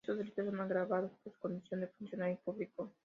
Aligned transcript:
Estos 0.03 0.17
delitos 0.17 0.47
son 0.47 0.59
agravados 0.59 1.11
por 1.23 1.31
su 1.31 1.39
condición 1.39 1.81
de 1.81 1.87
funcionario 1.89 2.39
público. 2.43 2.91